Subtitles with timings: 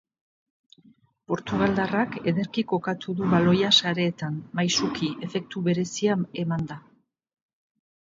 [1.31, 6.79] Portugaldarrak ederki kokatu du baloia sareetan, maisuki, efektu berezia emanda.